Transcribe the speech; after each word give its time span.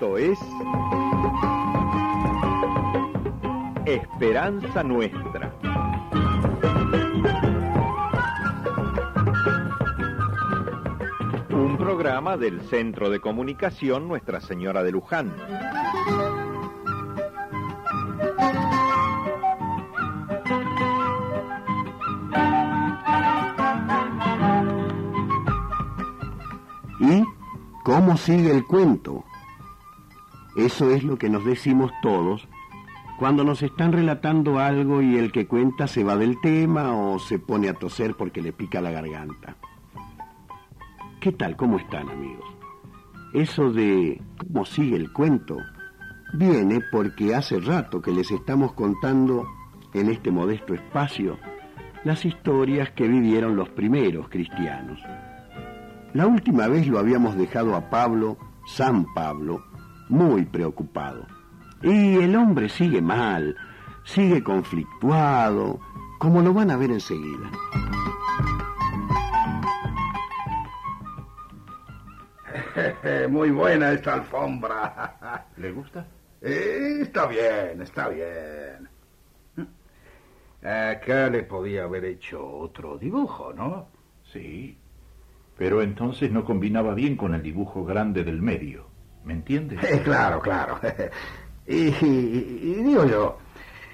Esto 0.00 0.16
es 0.16 0.38
Esperanza 3.84 4.84
Nuestra. 4.84 5.52
Un 11.50 11.76
programa 11.76 12.36
del 12.36 12.60
Centro 12.60 13.10
de 13.10 13.18
Comunicación 13.18 14.06
Nuestra 14.06 14.40
Señora 14.40 14.84
de 14.84 14.92
Luján. 14.92 15.34
¿Y 27.00 27.24
cómo 27.82 28.16
sigue 28.16 28.52
el 28.52 28.64
cuento? 28.64 29.24
Eso 30.58 30.90
es 30.90 31.04
lo 31.04 31.18
que 31.18 31.30
nos 31.30 31.44
decimos 31.44 31.92
todos 32.02 32.48
cuando 33.16 33.44
nos 33.44 33.62
están 33.62 33.92
relatando 33.92 34.58
algo 34.58 35.02
y 35.02 35.16
el 35.16 35.30
que 35.30 35.46
cuenta 35.46 35.86
se 35.86 36.02
va 36.02 36.16
del 36.16 36.40
tema 36.40 36.96
o 36.96 37.20
se 37.20 37.38
pone 37.38 37.68
a 37.68 37.74
toser 37.74 38.16
porque 38.16 38.42
le 38.42 38.52
pica 38.52 38.80
la 38.80 38.90
garganta. 38.90 39.54
¿Qué 41.20 41.30
tal? 41.30 41.54
¿Cómo 41.54 41.78
están 41.78 42.08
amigos? 42.08 42.44
Eso 43.32 43.70
de 43.70 44.20
cómo 44.36 44.64
sigue 44.64 44.96
el 44.96 45.12
cuento 45.12 45.58
viene 46.32 46.80
porque 46.90 47.36
hace 47.36 47.60
rato 47.60 48.02
que 48.02 48.10
les 48.10 48.28
estamos 48.32 48.72
contando 48.72 49.46
en 49.94 50.10
este 50.10 50.32
modesto 50.32 50.74
espacio 50.74 51.38
las 52.02 52.24
historias 52.24 52.90
que 52.90 53.06
vivieron 53.06 53.54
los 53.54 53.68
primeros 53.68 54.28
cristianos. 54.28 54.98
La 56.14 56.26
última 56.26 56.66
vez 56.66 56.88
lo 56.88 56.98
habíamos 56.98 57.36
dejado 57.36 57.76
a 57.76 57.90
Pablo, 57.90 58.38
San 58.66 59.06
Pablo, 59.14 59.67
muy 60.08 60.44
preocupado. 60.44 61.26
Y 61.82 62.16
el 62.16 62.34
hombre 62.36 62.68
sigue 62.68 63.00
mal, 63.00 63.56
sigue 64.04 64.42
conflictuado, 64.42 65.78
como 66.18 66.42
lo 66.42 66.52
van 66.52 66.70
a 66.70 66.76
ver 66.76 66.90
enseguida. 66.90 67.50
Muy 73.28 73.50
buena 73.50 73.92
esta 73.92 74.14
alfombra. 74.14 75.46
¿Le 75.56 75.72
gusta? 75.72 76.06
Eh, 76.40 76.98
está 77.02 77.26
bien, 77.26 77.82
está 77.82 78.08
bien. 78.08 78.88
Acá 80.62 81.30
le 81.30 81.44
podía 81.44 81.84
haber 81.84 82.04
hecho 82.04 82.44
otro 82.44 82.98
dibujo, 82.98 83.52
¿no? 83.52 83.88
Sí, 84.32 84.76
pero 85.56 85.82
entonces 85.82 86.32
no 86.32 86.44
combinaba 86.44 86.94
bien 86.94 87.16
con 87.16 87.34
el 87.34 87.42
dibujo 87.42 87.84
grande 87.84 88.24
del 88.24 88.42
medio. 88.42 88.87
¿Me 89.24 89.34
entiende? 89.34 89.76
Eh, 89.82 90.00
claro, 90.02 90.40
claro. 90.40 90.78
Y, 91.70 91.88
y- 91.88 92.60
y 92.62 92.82
digo 92.82 93.04
yo, 93.04 93.38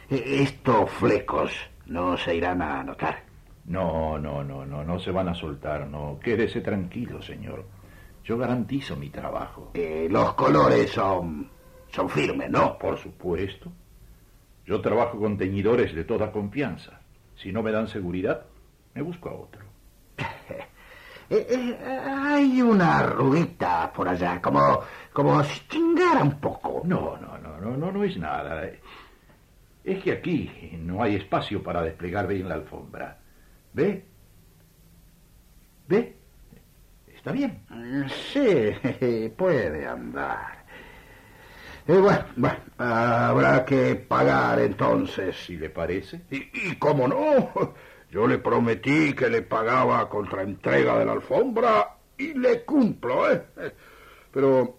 eh, 0.08 0.42
estos 0.42 0.88
flecos 0.92 1.50
no 1.86 2.16
se 2.16 2.36
irán 2.36 2.62
a 2.62 2.84
notar. 2.84 3.24
No, 3.64 4.16
no, 4.16 4.44
no, 4.44 4.64
no, 4.64 4.84
no 4.84 4.98
se 5.00 5.10
van 5.10 5.28
a 5.28 5.34
soltar, 5.34 5.84
no. 5.88 6.20
Quédese 6.22 6.60
tranquilo, 6.60 7.20
señor. 7.20 7.64
Yo 8.22 8.38
garantizo 8.38 8.94
mi 8.94 9.10
trabajo. 9.10 9.72
Eh, 9.74 10.06
los 10.08 10.34
colores 10.34 10.92
son, 10.92 11.50
son 11.88 12.08
firmes, 12.08 12.48
¿no? 12.48 12.78
Por 12.78 12.96
supuesto. 12.96 13.72
Yo 14.66 14.80
trabajo 14.80 15.18
con 15.18 15.36
teñidores 15.36 15.96
de 15.96 16.04
toda 16.04 16.30
confianza. 16.30 17.00
Si 17.34 17.50
no 17.50 17.64
me 17.64 17.72
dan 17.72 17.88
seguridad, 17.88 18.44
me 18.94 19.02
busco 19.02 19.30
a 19.30 19.34
otro. 19.34 19.64
Eh, 21.30 21.46
eh, 21.48 21.78
hay 22.06 22.60
una 22.60 23.02
rubita 23.02 23.90
por 23.92 24.08
allá, 24.08 24.40
como, 24.42 24.80
como 25.12 25.42
si 25.44 25.66
chingara 25.68 26.22
un 26.22 26.38
poco. 26.40 26.82
No, 26.84 27.16
no, 27.16 27.38
no, 27.38 27.58
no, 27.60 27.76
no, 27.76 27.92
no 27.92 28.04
es 28.04 28.16
nada. 28.18 28.62
Es 29.84 30.02
que 30.02 30.12
aquí 30.12 30.78
no 30.80 31.02
hay 31.02 31.16
espacio 31.16 31.62
para 31.62 31.82
desplegar 31.82 32.26
bien 32.26 32.48
la 32.48 32.54
alfombra. 32.56 33.18
¿Ve? 33.72 34.04
¿Ve? 35.88 36.16
Está 37.06 37.32
bien. 37.32 37.60
Sí, 38.32 39.30
puede 39.36 39.86
andar. 39.86 40.64
Eh, 41.86 41.98
bueno, 41.98 42.24
bueno, 42.36 42.56
habrá 42.78 43.64
que 43.64 43.94
pagar 43.96 44.58
entonces. 44.60 45.36
Si 45.36 45.56
le 45.56 45.70
parece. 45.70 46.22
¿Y, 46.30 46.70
y 46.70 46.76
cómo 46.76 47.08
no? 47.08 47.74
Yo 48.14 48.28
le 48.28 48.38
prometí 48.38 49.12
que 49.12 49.28
le 49.28 49.42
pagaba 49.42 50.08
contra 50.08 50.42
entrega 50.42 51.00
de 51.00 51.04
la 51.04 51.14
alfombra 51.14 51.96
y 52.16 52.32
le 52.34 52.64
cumplo, 52.64 53.28
¿eh? 53.28 53.42
Pero, 54.30 54.78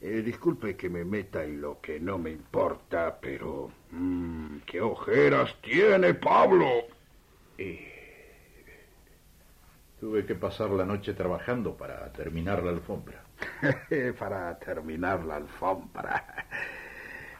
eh, 0.00 0.22
disculpe 0.24 0.74
que 0.74 0.88
me 0.88 1.04
meta 1.04 1.44
en 1.44 1.60
lo 1.60 1.78
que 1.78 2.00
no 2.00 2.16
me 2.16 2.30
importa, 2.30 3.18
pero... 3.20 3.70
mm, 3.90 4.60
¿Qué 4.64 4.80
ojeras 4.80 5.54
tiene 5.60 6.14
Pablo? 6.14 6.66
Tuve 10.00 10.24
que 10.24 10.34
pasar 10.34 10.70
la 10.70 10.86
noche 10.86 11.12
trabajando 11.12 11.76
para 11.76 12.10
terminar 12.14 12.62
la 12.62 12.70
alfombra. 12.70 13.22
Para 14.18 14.58
terminar 14.58 15.22
la 15.26 15.36
alfombra. 15.36 16.46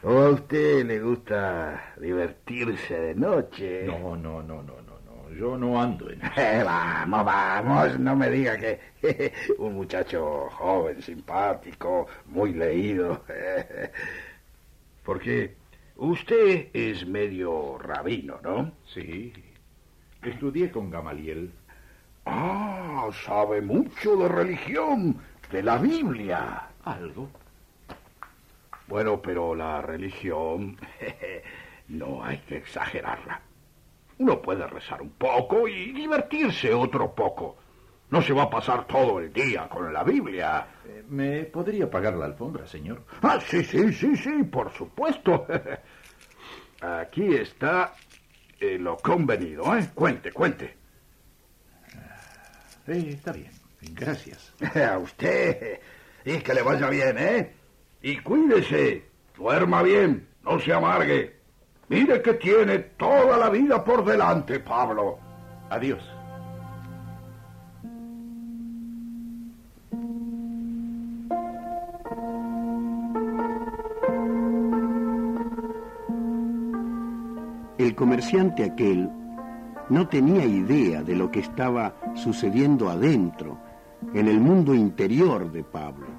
¿O 0.05 0.11
a 0.11 0.29
usted 0.31 0.85
le 0.85 0.99
gusta 0.99 1.93
divertirse 1.97 2.93
de 2.99 3.15
noche? 3.15 3.83
No, 3.85 4.17
no, 4.17 4.43
no, 4.43 4.61
no, 4.61 4.81
no, 4.81 4.99
no. 5.05 5.33
Yo 5.33 5.57
no 5.57 5.81
ando 5.81 6.09
en... 6.09 6.19
Eh, 6.35 6.61
vamos, 6.65 7.23
vamos, 7.23 7.97
no 7.99 8.13
me 8.13 8.29
diga 8.29 8.57
que 8.57 8.81
un 9.59 9.75
muchacho 9.75 10.49
joven, 10.49 11.01
simpático, 11.01 12.07
muy 12.25 12.51
leído. 12.53 13.23
Porque 15.05 15.55
usted 15.95 16.67
es 16.73 17.07
medio 17.07 17.77
rabino, 17.77 18.41
¿no? 18.43 18.73
Sí. 18.93 19.31
Estudié 20.21 20.69
con 20.69 20.89
Gamaliel. 20.89 21.49
Ah, 22.25 23.07
sabe 23.25 23.61
mucho 23.61 24.17
de 24.17 24.27
religión, 24.27 25.15
de 25.49 25.63
la 25.63 25.77
Biblia. 25.77 26.67
Algo. 26.83 27.29
Bueno, 28.93 29.19
pero 29.19 29.55
la 29.55 29.81
religión 29.81 30.77
no 31.87 32.23
hay 32.23 32.37
que 32.47 32.57
exagerarla. 32.57 33.41
Uno 34.19 34.39
puede 34.39 34.67
rezar 34.67 35.01
un 35.01 35.09
poco 35.09 35.67
y 35.67 35.91
divertirse 35.93 36.71
otro 36.71 37.11
poco. 37.15 37.57
No 38.11 38.21
se 38.21 38.33
va 38.33 38.43
a 38.43 38.49
pasar 38.51 38.85
todo 38.85 39.19
el 39.19 39.33
día 39.33 39.67
con 39.67 39.91
la 39.91 40.03
Biblia. 40.03 40.67
Eh, 40.87 41.03
¿Me 41.09 41.45
podría 41.45 41.89
pagar 41.89 42.13
la 42.13 42.25
alfombra, 42.25 42.67
señor? 42.67 43.03
Ah, 43.23 43.39
sí, 43.43 43.63
sí, 43.63 43.91
sí, 43.91 44.15
sí, 44.15 44.43
por 44.43 44.71
supuesto. 44.71 45.47
Aquí 46.81 47.33
está 47.33 47.95
eh, 48.59 48.77
lo 48.77 48.97
convenido, 48.97 49.75
¿eh? 49.75 49.89
Cuente, 49.95 50.31
cuente. 50.31 50.77
Eh, 52.85 53.09
está 53.09 53.31
bien. 53.31 53.51
Gracias. 53.81 54.53
A 54.75 54.99
usted. 54.99 55.79
Y 56.25 56.37
que 56.41 56.53
le 56.53 56.61
vaya 56.61 56.91
bien, 56.91 57.17
¿eh? 57.17 57.62
Y 58.03 58.17
cuídese. 58.17 59.05
Duerma 59.35 59.81
bien. 59.81 60.27
No 60.43 60.59
se 60.59 60.73
amargue. 60.73 61.39
Mire 61.87 62.21
que 62.21 62.33
tiene 62.33 62.79
toda 62.79 63.37
la 63.37 63.49
vida 63.49 63.83
por 63.83 64.03
delante, 64.03 64.59
Pablo. 64.59 65.17
Adiós. 65.69 66.03
El 77.77 77.95
comerciante 77.95 78.65
aquel 78.65 79.09
no 79.89 80.07
tenía 80.07 80.45
idea 80.45 81.03
de 81.03 81.15
lo 81.15 81.31
que 81.31 81.39
estaba 81.39 81.95
sucediendo 82.15 82.89
adentro, 82.89 83.57
en 84.13 84.27
el 84.27 84.39
mundo 84.39 84.73
interior 84.73 85.51
de 85.51 85.63
Pablo. 85.63 86.12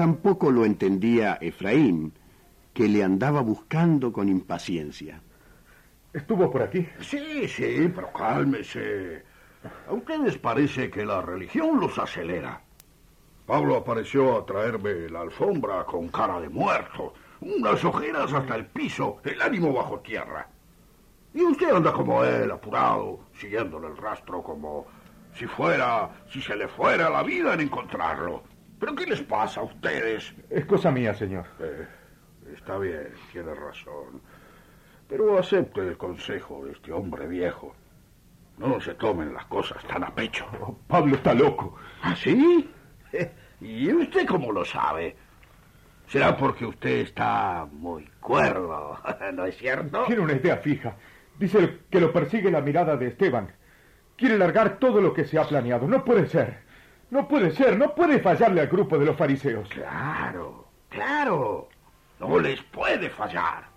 Tampoco 0.00 0.50
lo 0.50 0.64
entendía 0.64 1.36
Efraín, 1.42 2.14
que 2.72 2.88
le 2.88 3.04
andaba 3.04 3.42
buscando 3.42 4.14
con 4.14 4.30
impaciencia. 4.30 5.20
¿Estuvo 6.14 6.50
por 6.50 6.62
aquí? 6.62 6.88
Sí, 7.00 7.46
sí, 7.46 7.92
pero 7.94 8.10
cálmese. 8.10 9.22
A 9.86 9.92
ustedes 9.92 10.38
parece 10.38 10.90
que 10.90 11.04
la 11.04 11.20
religión 11.20 11.78
los 11.78 11.98
acelera. 11.98 12.62
Pablo 13.44 13.76
apareció 13.76 14.38
a 14.38 14.46
traerme 14.46 15.10
la 15.10 15.20
alfombra 15.20 15.84
con 15.84 16.08
cara 16.08 16.40
de 16.40 16.48
muerto, 16.48 17.12
unas 17.42 17.84
ojeras 17.84 18.32
hasta 18.32 18.56
el 18.56 18.64
piso, 18.64 19.18
el 19.22 19.42
ánimo 19.42 19.70
bajo 19.70 20.00
tierra. 20.00 20.48
Y 21.34 21.42
usted 21.42 21.74
anda 21.74 21.92
como 21.92 22.24
él, 22.24 22.50
apurado, 22.50 23.26
siguiéndole 23.38 23.88
el 23.88 23.98
rastro 23.98 24.42
como 24.42 24.86
si 25.34 25.46
fuera, 25.46 26.08
si 26.32 26.40
se 26.40 26.56
le 26.56 26.68
fuera 26.68 27.10
la 27.10 27.22
vida 27.22 27.52
en 27.52 27.60
encontrarlo. 27.60 28.48
¿Pero 28.80 28.94
qué 28.94 29.04
les 29.04 29.20
pasa 29.20 29.60
a 29.60 29.64
ustedes? 29.64 30.32
Es 30.48 30.64
cosa 30.64 30.90
mía, 30.90 31.12
señor. 31.12 31.44
Eh, 31.60 31.86
está 32.54 32.78
bien, 32.78 33.12
tiene 33.30 33.54
razón. 33.54 34.22
Pero 35.06 35.38
acepte 35.38 35.80
el 35.82 35.98
consejo 35.98 36.64
de 36.64 36.72
este 36.72 36.90
hombre 36.90 37.26
viejo. 37.26 37.74
No 38.56 38.80
se 38.80 38.94
tomen 38.94 39.34
las 39.34 39.44
cosas 39.46 39.84
tan 39.84 40.02
a 40.04 40.14
pecho. 40.14 40.46
Pablo 40.86 41.16
está 41.16 41.34
loco. 41.34 41.76
¿Ah, 42.02 42.16
sí? 42.16 42.70
¿Y 43.60 43.92
usted 43.92 44.26
cómo 44.26 44.50
lo 44.50 44.64
sabe? 44.64 45.14
Será 46.06 46.36
porque 46.36 46.64
usted 46.64 47.00
está 47.00 47.68
muy 47.70 48.04
cuerdo, 48.20 48.98
¿no 49.34 49.44
es 49.44 49.56
cierto? 49.56 50.04
Tiene 50.06 50.22
una 50.22 50.32
idea 50.32 50.56
fija. 50.56 50.96
Dice 51.38 51.80
que 51.90 52.00
lo 52.00 52.12
persigue 52.12 52.50
la 52.50 52.60
mirada 52.60 52.96
de 52.96 53.08
Esteban. 53.08 53.52
Quiere 54.16 54.38
largar 54.38 54.78
todo 54.78 55.00
lo 55.00 55.12
que 55.12 55.24
se 55.24 55.38
ha 55.38 55.44
planeado. 55.44 55.86
No 55.86 56.04
puede 56.04 56.26
ser. 56.26 56.69
No 57.10 57.26
puede 57.26 57.50
ser. 57.52 57.76
No 57.76 57.94
puede 57.94 58.20
fallarle 58.20 58.60
al 58.60 58.68
grupo 58.68 58.98
de 58.98 59.06
los 59.06 59.16
fariseos. 59.16 59.68
Claro, 59.68 60.66
claro. 60.88 61.68
No 62.18 62.38
les 62.38 62.62
puede 62.64 63.10
fallar. 63.10 63.68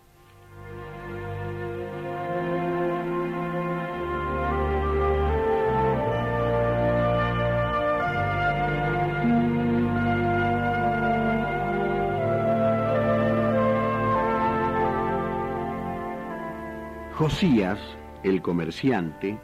Josías, 17.15 17.79
el 18.23 18.41
comerciante, 18.41 19.39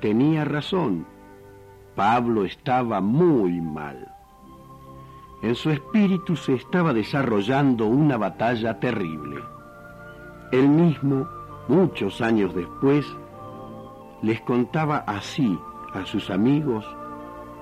tenía 0.00 0.44
razón. 0.44 1.13
Pablo 1.94 2.44
estaba 2.44 3.00
muy 3.00 3.60
mal. 3.60 4.08
En 5.42 5.54
su 5.54 5.70
espíritu 5.70 6.36
se 6.36 6.54
estaba 6.54 6.92
desarrollando 6.92 7.86
una 7.86 8.16
batalla 8.16 8.80
terrible. 8.80 9.42
Él 10.52 10.68
mismo, 10.68 11.28
muchos 11.68 12.20
años 12.20 12.54
después, 12.54 13.06
les 14.22 14.40
contaba 14.40 15.04
así 15.06 15.58
a 15.92 16.04
sus 16.06 16.30
amigos 16.30 16.84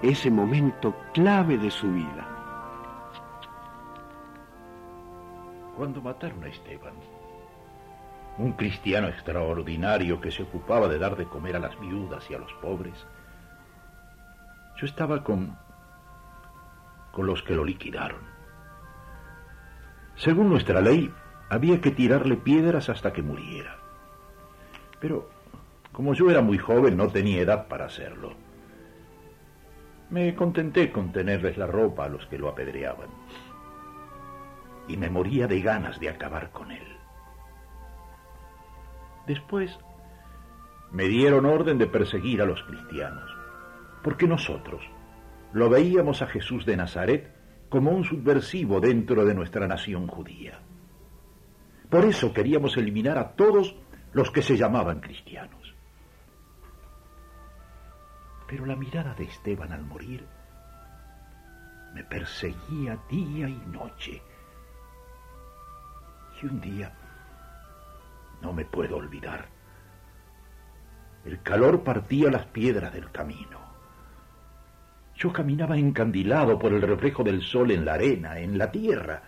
ese 0.03 0.31
momento 0.31 0.95
clave 1.13 1.59
de 1.59 1.71
su 1.71 1.91
vida. 1.93 2.29
Cuando 5.77 6.01
mataron 6.01 6.45
a 6.45 6.49
Esteban, 6.49 6.95
un 8.39 8.53
cristiano 8.53 9.09
extraordinario 9.09 10.21
que 10.21 10.31
se 10.31 10.43
ocupaba 10.43 10.89
de 10.89 10.99
dar 10.99 11.17
de 11.17 11.27
comer 11.27 11.57
a 11.57 11.61
las 11.61 11.79
viudas 11.81 12.31
y 12.31 12.35
a 12.35 12.39
los 12.39 12.53
pobres. 12.55 12.95
Yo 14.83 14.87
estaba 14.87 15.23
con 15.23 15.57
con 17.13 17.25
los 17.25 17.41
que 17.45 17.55
lo 17.55 17.65
liquidaron. 17.65 18.19
Según 20.17 20.49
nuestra 20.49 20.81
ley, 20.81 21.15
había 21.49 21.81
que 21.81 21.93
tirarle 21.93 22.37
piedras 22.37 22.89
hasta 22.89 23.13
que 23.13 23.23
muriera. 23.23 23.77
Pero 24.99 25.31
como 25.93 26.15
yo 26.15 26.29
era 26.31 26.41
muy 26.41 26.59
joven, 26.59 26.97
no 26.97 27.07
tenía 27.07 27.43
edad 27.43 27.69
para 27.69 27.85
hacerlo. 27.85 28.33
Me 30.11 30.35
contenté 30.35 30.91
con 30.91 31.13
tenerles 31.13 31.57
la 31.57 31.69
ropa 31.69 32.07
a 32.07 32.09
los 32.09 32.27
que 32.27 32.39
lo 32.39 32.49
apedreaban. 32.49 33.11
Y 34.89 34.97
me 34.97 35.11
moría 35.11 35.47
de 35.47 35.61
ganas 35.61 36.01
de 36.01 36.09
acabar 36.09 36.51
con 36.51 36.73
él. 36.73 36.97
Después 39.29 39.79
me 40.91 41.05
dieron 41.05 41.47
orden 41.47 41.79
de 41.79 41.87
perseguir 41.87 42.43
a 42.43 42.47
los 42.47 42.61
cristianos, 42.65 43.42
porque 44.03 44.27
nosotros 44.27 44.83
lo 45.53 45.69
veíamos 45.69 46.23
a 46.23 46.27
Jesús 46.27 46.65
de 46.67 46.77
Nazaret 46.77 47.35
como 47.69 47.91
un 47.91 48.05
subversivo 48.05 48.81
dentro 48.81 49.25
de 49.25 49.35
nuestra 49.35 49.67
nación 49.67 50.07
judía. 50.07 50.61
Por 51.89 52.05
eso 52.05 52.33
queríamos 52.33 52.77
eliminar 52.77 53.19
a 53.19 53.33
todos 53.33 53.77
los 54.13 54.31
que 54.31 54.43
se 54.43 54.57
llamaban 54.57 55.01
cristianos. 55.01 55.75
Pero 58.47 58.67
la 58.67 58.77
mirada 58.77 59.15
de 59.15 59.25
Esteban 59.25 59.73
al 59.73 59.83
morir 59.83 60.27
me 61.95 62.05
perseguía 62.05 62.99
día 63.09 63.49
y 63.49 63.63
noche. 63.67 64.23
Y 66.43 66.47
un 66.47 66.61
día 66.61 66.93
no 68.43 68.53
me 68.53 68.65
puedo 68.65 68.97
olvidar. 68.97 69.49
El 71.25 71.43
calor 71.43 71.83
partía 71.85 72.31
las 72.31 72.47
piedras 72.47 72.93
del 72.93 73.11
camino. 73.11 73.72
Yo 75.23 75.33
caminaba 75.33 75.79
encandilado 75.79 76.59
por 76.59 76.73
el 76.73 76.83
reflejo 76.83 77.23
del 77.23 77.43
sol 77.43 77.71
en 77.71 77.85
la 77.85 77.95
arena, 77.95 78.41
en 78.41 78.59
la 78.59 78.73
tierra. 78.73 79.23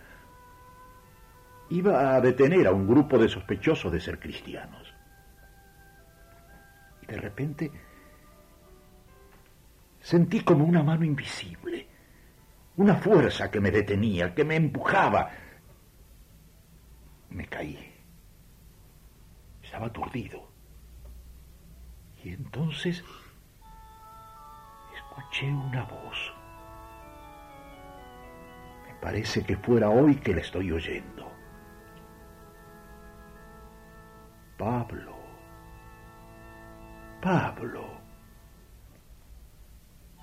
Iba 1.69 2.13
a 2.13 2.19
detener 2.19 2.67
a 2.67 2.73
un 2.73 2.85
grupo 2.85 3.17
de 3.17 3.29
sospechosos 3.29 3.93
de 3.93 4.01
ser 4.01 4.19
cristianos. 4.19 4.93
Y 7.01 7.05
de 7.05 7.15
repente 7.17 7.71
sentí 10.01 10.41
como 10.41 10.65
una 10.65 10.83
mano 10.83 11.05
invisible, 11.05 11.87
una 12.75 12.95
fuerza 12.95 13.49
que 13.49 13.61
me 13.61 13.71
detenía, 13.71 14.35
que 14.35 14.43
me 14.43 14.57
empujaba. 14.57 15.29
Me 17.29 17.45
caí. 17.45 17.79
Estaba 19.63 19.85
aturdido. 19.85 20.45
Y 22.21 22.31
entonces 22.31 23.01
escuché 25.09 25.47
una 25.47 25.83
voz. 25.83 26.33
Me 28.87 28.95
parece 29.01 29.43
que 29.43 29.55
fuera 29.57 29.89
hoy 29.89 30.15
que 30.15 30.33
la 30.33 30.41
estoy 30.41 30.71
oyendo. 30.71 31.31
Pablo. 34.57 35.15
Pablo. 37.21 37.85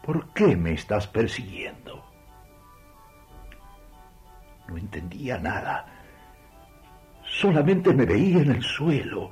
¿Por 0.03 0.33
qué 0.33 0.57
me 0.57 0.73
estás 0.73 1.07
persiguiendo? 1.07 2.05
No 4.69 4.77
entendía 4.77 5.39
nada. 5.39 5.87
Solamente 7.25 7.95
me 7.95 8.05
veía 8.05 8.43
en 8.43 8.51
el 8.51 8.63
suelo, 8.63 9.31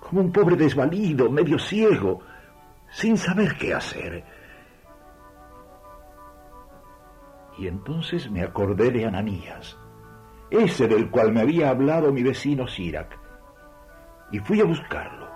como 0.00 0.22
un 0.22 0.32
pobre 0.32 0.56
desvalido, 0.56 1.30
medio 1.30 1.58
ciego, 1.58 2.20
sin 2.90 3.16
saber 3.16 3.56
qué 3.56 3.74
hacer. 3.74 4.24
Y 7.58 7.66
entonces 7.66 8.30
me 8.30 8.42
acordé 8.42 8.90
de 8.90 9.06
Ananías, 9.06 9.78
ese 10.50 10.86
del 10.86 11.10
cual 11.10 11.32
me 11.32 11.40
había 11.40 11.70
hablado 11.70 12.12
mi 12.12 12.22
vecino 12.22 12.66
Sirac, 12.66 13.18
y 14.30 14.38
fui 14.38 14.60
a 14.60 14.64
buscarlo. 14.64 15.28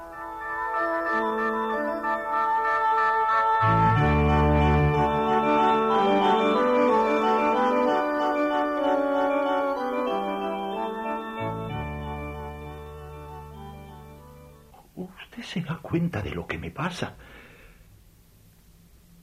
se 15.53 15.61
da 15.61 15.79
cuenta 15.83 16.23
de 16.23 16.31
lo 16.31 16.47
que 16.47 16.59
me 16.59 16.71
pasa. 16.71 17.17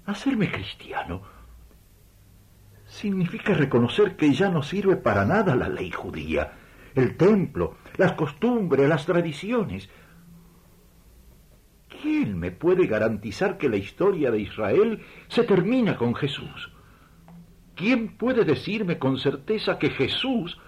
Hacerme 0.10 0.50
cristiano 0.50 1.22
significa 2.88 3.54
reconocer 3.54 4.16
que 4.16 4.34
ya 4.34 4.50
no 4.50 4.64
sirve 4.64 4.96
para 4.96 5.24
nada 5.24 5.56
la 5.56 5.70
ley 5.70 5.92
judía, 5.92 6.54
el 6.96 7.16
templo, 7.16 7.76
las 7.96 8.14
costumbres, 8.14 8.90
las 8.90 9.06
tradiciones. 9.06 9.88
¿Quién 12.02 12.40
me 12.40 12.50
puede 12.50 12.88
garantizar 12.88 13.60
que 13.60 13.70
la 13.70 13.78
historia 13.78 14.32
de 14.32 14.40
Israel 14.40 15.06
se 15.28 15.44
termina 15.44 15.96
con 15.96 16.16
Jesús? 16.16 16.72
¿Quién 17.76 18.18
puede 18.18 18.46
decirme 18.46 18.98
con 18.98 19.20
certeza 19.20 19.78
que 19.78 19.92
Jesús 19.92 20.60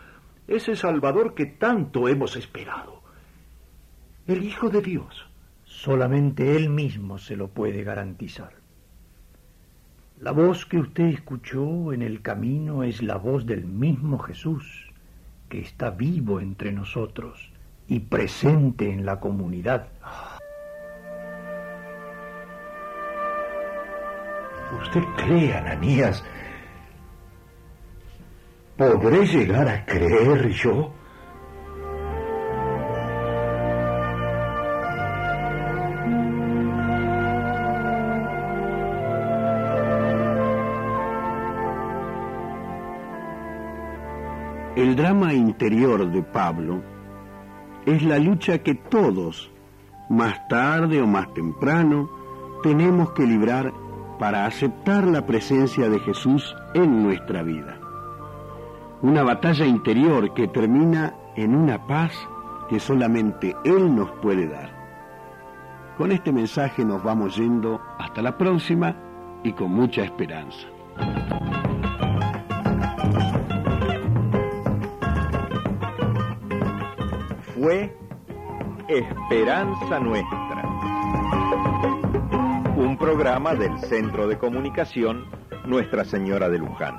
es 0.48 0.68
el 0.68 0.78
Salvador 0.78 1.34
que 1.34 1.48
tanto 1.48 2.08
hemos 2.08 2.36
esperado? 2.36 3.02
El 4.28 4.44
Hijo 4.44 4.70
de 4.70 4.84
Dios. 4.84 5.26
Solamente 5.64 6.56
Él 6.56 6.70
mismo 6.70 7.18
se 7.18 7.36
lo 7.36 7.48
puede 7.48 7.84
garantizar. 7.84 8.61
La 10.22 10.32
voz 10.32 10.68
que 10.68 10.78
usted 10.78 11.06
escuchó 11.06 11.94
en 11.94 12.04
el 12.04 12.22
camino 12.22 12.84
es 12.84 13.02
la 13.02 13.16
voz 13.16 13.48
del 13.48 13.66
mismo 13.66 14.20
Jesús, 14.20 14.94
que 15.50 15.62
está 15.62 15.90
vivo 15.90 16.40
entre 16.40 16.72
nosotros 16.72 17.52
y 17.88 18.02
presente 18.02 18.92
en 18.92 19.04
la 19.04 19.20
comunidad. 19.20 19.88
¿Usted 24.80 25.02
cree, 25.18 25.56
Ananías? 25.56 26.24
¿Podré 28.78 29.26
llegar 29.26 29.68
a 29.68 29.84
creer 29.88 30.50
yo? 30.50 30.94
El 44.76 44.96
drama 44.96 45.34
interior 45.34 46.10
de 46.10 46.24
Pablo 46.24 46.82
es 47.86 48.02
la 48.04 48.18
lucha 48.20 48.60
que 48.60 48.74
todos, 48.74 49.52
más 50.10 50.48
tarde 50.48 51.02
o 51.02 51.08
más 51.08 51.34
temprano, 51.34 52.10
tenemos 52.64 53.12
que 53.12 53.24
librar 53.24 53.74
para 54.18 54.46
aceptar 54.46 55.06
la 55.08 55.26
presencia 55.26 55.90
de 55.90 56.00
Jesús 56.00 56.56
en 56.74 57.04
nuestra 57.04 57.44
vida. 57.44 57.80
Una 59.02 59.24
batalla 59.24 59.66
interior 59.66 60.34
que 60.34 60.48
termina 60.48 61.16
en 61.36 61.54
una 61.54 61.86
paz 61.86 62.14
que 62.70 62.80
solamente 62.80 63.54
Él 63.66 63.94
nos 63.94 64.10
puede 64.22 64.48
dar. 64.48 64.70
Con 65.98 66.14
este 66.14 66.32
mensaje 66.32 66.86
nos 66.86 67.04
vamos 67.04 67.36
yendo 67.36 67.82
hasta 68.00 68.22
la 68.22 68.38
próxima 68.38 68.96
y 69.44 69.52
con 69.52 69.72
mucha 69.72 70.04
esperanza. 70.04 70.68
Fue 77.62 77.96
Esperanza 78.88 80.00
Nuestra, 80.00 80.64
un 82.76 82.98
programa 82.98 83.54
del 83.54 83.78
Centro 83.82 84.28
de 84.28 84.40
Comunicación 84.40 85.28
Nuestra 85.68 86.04
Señora 86.04 86.50
de 86.50 86.58
Luján. 86.58 86.98